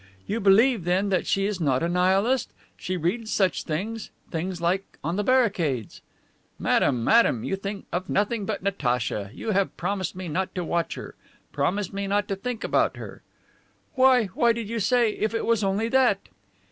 '?You 0.25 0.39
believe, 0.39 0.83
then, 0.83 1.09
that 1.09 1.27
she 1.27 1.45
is 1.45 1.61
not 1.61 1.83
a 1.83 1.87
Nihilist? 1.87 2.49
She 2.75 2.97
reads 2.97 3.31
such 3.31 3.61
things 3.65 4.09
things 4.31 4.59
like 4.59 4.97
on 5.03 5.15
the 5.15 5.23
barricades..." 5.23 6.01
"Madame, 6.57 7.03
madame, 7.03 7.43
you 7.43 7.55
think 7.55 7.85
of 7.93 8.09
nothing 8.09 8.43
but 8.47 8.63
Natacha. 8.63 9.29
You 9.31 9.51
have 9.51 9.77
promised 9.77 10.15
me 10.15 10.27
not 10.27 10.55
to 10.55 10.63
watch 10.63 10.95
her; 10.95 11.13
promise 11.51 11.93
me 11.93 12.07
not 12.07 12.27
to 12.29 12.35
think 12.35 12.63
about 12.63 12.97
her." 12.97 13.21
"Why, 13.93 14.25
why 14.25 14.53
did 14.53 14.67
you 14.67 14.79
say, 14.79 15.11
'If 15.11 15.35
it 15.35 15.45
was 15.45 15.63
only 15.63 15.87
that! 15.89 16.17